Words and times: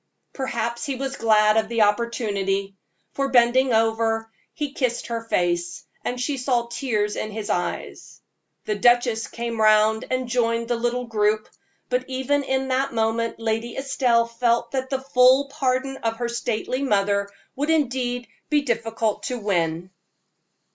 Perhaps 0.33 0.83
he 0.87 0.95
was 0.95 1.15
glad 1.15 1.57
of 1.57 1.69
the 1.69 1.83
opportunity; 1.83 2.75
for, 3.13 3.29
bending 3.29 3.71
over, 3.71 4.31
he 4.51 4.73
kissed 4.73 5.05
her 5.05 5.23
face, 5.23 5.83
and 6.03 6.19
she 6.19 6.37
saw 6.37 6.65
tears 6.65 7.15
in 7.15 7.29
his 7.29 7.51
eyes. 7.51 8.19
The 8.65 8.73
duchess 8.73 9.27
came 9.27 9.61
round 9.61 10.05
and 10.09 10.27
joined 10.27 10.69
the 10.69 10.75
little 10.75 11.05
group, 11.05 11.47
but 11.87 12.05
even 12.09 12.41
in 12.41 12.69
that 12.69 12.91
moment 12.95 13.39
Lady 13.39 13.77
Estelle 13.77 14.25
felt 14.25 14.71
that 14.71 14.89
the 14.89 15.01
full 15.01 15.49
pardon 15.49 15.97
of 15.97 16.17
her 16.17 16.29
stately 16.29 16.81
mother 16.81 17.29
would 17.55 17.69
indeed 17.69 18.27
be 18.49 18.61
difficult 18.63 19.21
to 19.29 19.37
win. 19.37 19.91